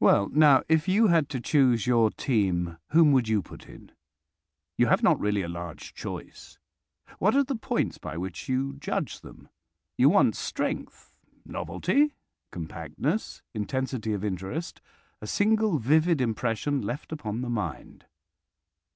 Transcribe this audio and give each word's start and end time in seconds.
Well, 0.00 0.28
now, 0.30 0.64
if 0.68 0.88
you 0.88 1.06
had 1.06 1.28
to 1.28 1.40
choose 1.40 1.86
your 1.86 2.10
team 2.10 2.78
whom 2.88 3.12
would 3.12 3.28
you 3.28 3.40
put 3.40 3.68
in? 3.68 3.92
You 4.76 4.88
have 4.88 5.04
not 5.04 5.20
really 5.20 5.42
a 5.42 5.48
large 5.48 5.94
choice. 5.94 6.58
What 7.20 7.36
are 7.36 7.44
the 7.44 7.54
points 7.54 7.96
by 7.96 8.16
which 8.16 8.48
you 8.48 8.72
judge 8.72 9.20
them? 9.20 9.48
You 9.96 10.08
want 10.08 10.34
strength, 10.34 11.14
novelty, 11.46 12.16
compactness, 12.50 13.42
intensity 13.54 14.12
of 14.12 14.24
interest, 14.24 14.80
a 15.20 15.28
single 15.28 15.78
vivid 15.78 16.20
impression 16.20 16.82
left 16.82 17.12
upon 17.12 17.40
the 17.42 17.48
mind. 17.48 18.06